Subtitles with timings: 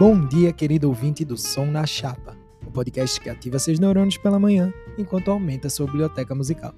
[0.00, 2.34] Bom dia, querido ouvinte do Som na Chapa,
[2.66, 6.74] o podcast que ativa seus neurônios pela manhã enquanto aumenta sua biblioteca musical.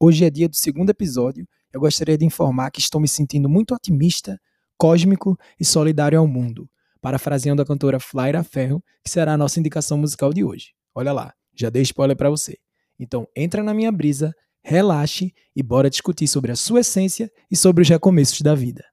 [0.00, 1.46] Hoje é dia do segundo episódio.
[1.72, 4.36] Eu gostaria de informar que estou me sentindo muito otimista,
[4.76, 6.68] cósmico e solidário ao mundo,
[7.00, 10.72] parafraseando a cantora Flaira Ferro, que será a nossa indicação musical de hoje.
[10.92, 12.58] Olha lá, já dei spoiler para você.
[12.98, 17.80] Então entra na minha brisa, relaxe e bora discutir sobre a sua essência e sobre
[17.80, 18.84] os recomeços da vida.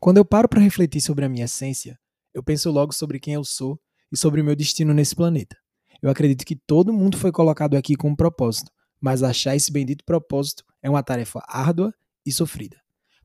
[0.00, 1.98] Quando eu paro para refletir sobre a minha essência,
[2.32, 3.78] eu penso logo sobre quem eu sou
[4.10, 5.54] e sobre o meu destino nesse planeta.
[6.00, 10.02] Eu acredito que todo mundo foi colocado aqui com um propósito, mas achar esse bendito
[10.06, 11.92] propósito é uma tarefa árdua
[12.24, 12.78] e sofrida.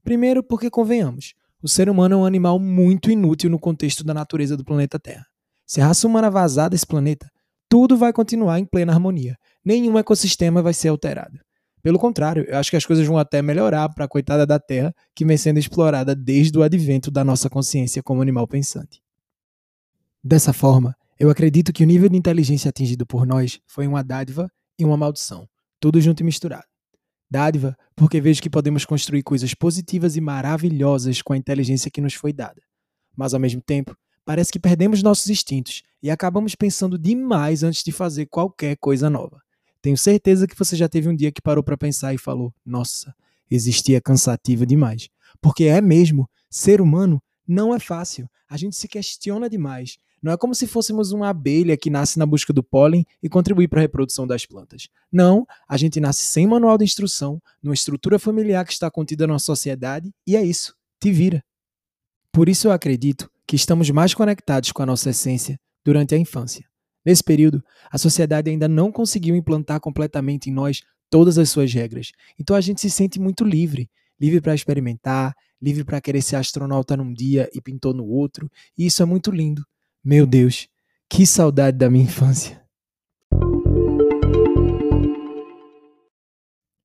[0.03, 4.57] Primeiro, porque convenhamos, o ser humano é um animal muito inútil no contexto da natureza
[4.57, 5.25] do planeta Terra.
[5.65, 7.31] Se a raça humana vazar desse planeta,
[7.69, 9.37] tudo vai continuar em plena harmonia.
[9.63, 11.39] Nenhum ecossistema vai ser alterado.
[11.85, 14.91] Pelo contrário, eu acho que as coisas vão até melhorar para a coitada da Terra,
[15.13, 19.03] que vem sendo explorada desde o advento da nossa consciência como animal pensante.
[20.23, 24.49] Dessa forma, eu acredito que o nível de inteligência atingido por nós foi uma dádiva
[24.79, 25.47] e uma maldição,
[25.79, 26.65] tudo junto e misturado.
[27.29, 32.15] Dádiva, porque vejo que podemos construir coisas positivas e maravilhosas com a inteligência que nos
[32.15, 32.63] foi dada.
[33.15, 37.91] Mas, ao mesmo tempo, parece que perdemos nossos instintos e acabamos pensando demais antes de
[37.91, 39.44] fazer qualquer coisa nova.
[39.85, 43.13] Tenho certeza que você já teve um dia que parou para pensar e falou: Nossa,
[43.51, 45.09] existia cansativo demais.
[45.39, 48.27] Porque é mesmo, ser humano não é fácil.
[48.49, 49.99] A gente se questiona demais.
[50.23, 53.67] Não é como se fôssemos uma abelha que nasce na busca do pólen e contribui
[53.67, 54.87] para a reprodução das plantas.
[55.11, 59.37] Não, a gente nasce sem manual de instrução, numa estrutura familiar que está contida na
[59.37, 61.43] sociedade, e é isso, te vira.
[62.31, 66.65] Por isso eu acredito que estamos mais conectados com a nossa essência durante a infância.
[67.05, 72.11] Nesse período, a sociedade ainda não conseguiu implantar completamente em nós todas as suas regras.
[72.39, 73.89] Então a gente se sente muito livre,
[74.19, 78.85] livre para experimentar, livre para querer ser astronauta num dia e pintor no outro, e
[78.87, 79.63] isso é muito lindo.
[80.03, 80.67] Meu Deus,
[81.09, 82.63] que saudade da minha infância.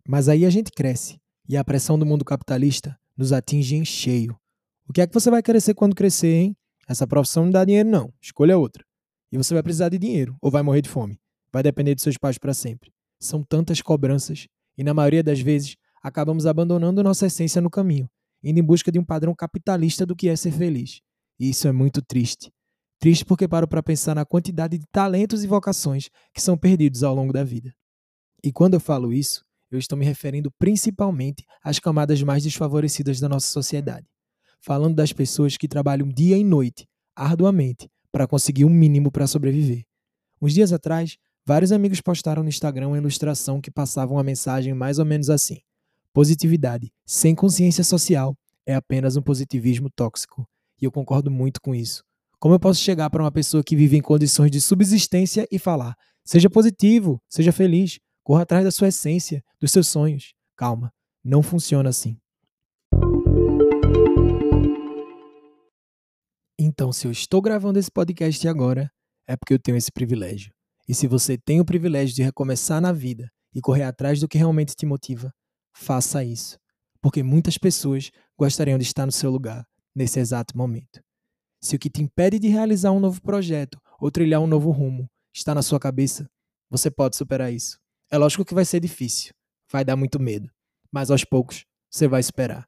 [0.06, 4.36] Mas aí a gente cresce e a pressão do mundo capitalista nos atinge em cheio.
[4.88, 6.56] O que é que você vai querer ser quando crescer, hein?
[6.88, 8.12] Essa profissão não dá dinheiro, não.
[8.20, 8.84] Escolha outra.
[9.32, 11.18] E você vai precisar de dinheiro ou vai morrer de fome.
[11.52, 12.92] Vai depender de seus pais para sempre.
[13.20, 14.46] São tantas cobranças
[14.76, 18.08] e, na maioria das vezes, acabamos abandonando nossa essência no caminho,
[18.42, 21.00] indo em busca de um padrão capitalista do que é ser feliz.
[21.38, 22.50] E isso é muito triste.
[22.98, 27.14] Triste porque paro para pensar na quantidade de talentos e vocações que são perdidos ao
[27.14, 27.74] longo da vida.
[28.42, 33.28] E quando eu falo isso, eu estou me referindo principalmente às camadas mais desfavorecidas da
[33.28, 34.06] nossa sociedade.
[34.60, 36.86] Falando das pessoas que trabalham dia e noite,
[37.16, 39.84] arduamente, para conseguir um mínimo para sobreviver.
[40.40, 44.98] Uns dias atrás, vários amigos postaram no Instagram uma ilustração que passava uma mensagem mais
[44.98, 45.58] ou menos assim:
[46.12, 50.44] Positividade sem consciência social é apenas um positivismo tóxico.
[50.80, 52.02] E eu concordo muito com isso.
[52.38, 55.94] Como eu posso chegar para uma pessoa que vive em condições de subsistência e falar:
[56.24, 60.32] seja positivo, seja feliz, corra atrás da sua essência, dos seus sonhos?
[60.56, 60.92] Calma,
[61.22, 62.18] não funciona assim.
[66.72, 68.88] Então, se eu estou gravando esse podcast agora,
[69.26, 70.52] é porque eu tenho esse privilégio.
[70.88, 74.38] E se você tem o privilégio de recomeçar na vida e correr atrás do que
[74.38, 75.32] realmente te motiva,
[75.74, 76.56] faça isso.
[77.02, 81.02] Porque muitas pessoas gostariam de estar no seu lugar nesse exato momento.
[81.60, 85.10] Se o que te impede de realizar um novo projeto ou trilhar um novo rumo
[85.34, 86.30] está na sua cabeça,
[86.70, 87.80] você pode superar isso.
[88.12, 89.34] É lógico que vai ser difícil,
[89.68, 90.48] vai dar muito medo,
[90.92, 92.64] mas aos poucos você vai superar.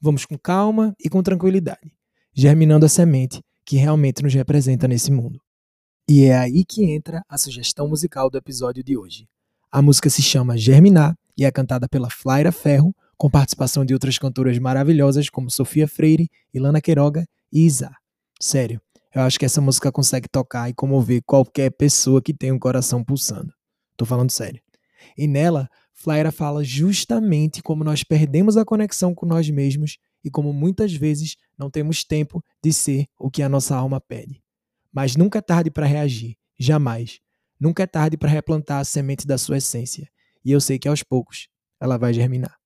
[0.00, 1.92] Vamos com calma e com tranquilidade
[2.34, 5.40] germinando a semente que realmente nos representa nesse mundo.
[6.08, 9.28] E é aí que entra a sugestão musical do episódio de hoje.
[9.70, 14.18] A música se chama Germinar e é cantada pela Flaira Ferro, com participação de outras
[14.18, 17.90] cantoras maravilhosas como Sofia Freire, Ilana Queiroga e Isa.
[18.40, 18.80] Sério,
[19.14, 23.04] eu acho que essa música consegue tocar e comover qualquer pessoa que tem um coração
[23.04, 23.52] pulsando.
[23.96, 24.60] Tô falando sério.
[25.16, 30.52] E nela, Flaira fala justamente como nós perdemos a conexão com nós mesmos e como
[30.52, 34.42] muitas vezes não temos tempo de ser o que a nossa alma pede.
[34.92, 37.20] Mas nunca é tarde para reagir, jamais.
[37.58, 40.08] Nunca é tarde para replantar a semente da sua essência.
[40.44, 41.48] E eu sei que aos poucos
[41.80, 42.56] ela vai germinar.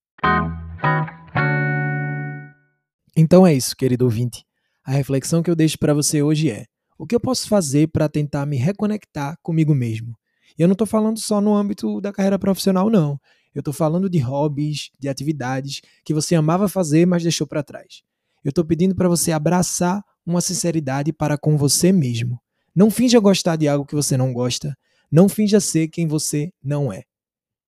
[3.17, 4.44] Então é isso, querido ouvinte.
[4.85, 6.67] A reflexão que eu deixo para você hoje é:
[6.99, 10.17] o que eu posso fazer para tentar me reconectar comigo mesmo?
[10.58, 13.20] E eu não estou falando só no âmbito da carreira profissional, não.
[13.56, 18.03] Eu estou falando de hobbies, de atividades que você amava fazer, mas deixou para trás.
[18.44, 22.38] Eu estou pedindo para você abraçar uma sinceridade para com você mesmo.
[22.75, 24.76] Não finja gostar de algo que você não gosta.
[25.11, 27.05] Não finja ser quem você não é.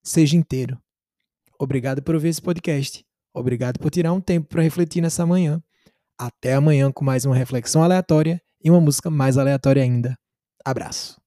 [0.02, 0.78] Seja inteiro.
[1.58, 3.02] Obrigado por ouvir esse podcast.
[3.32, 5.62] Obrigado por tirar um tempo para refletir nessa manhã.
[6.18, 10.18] Até amanhã com mais uma reflexão aleatória e uma música mais aleatória ainda.
[10.62, 11.17] Abraço.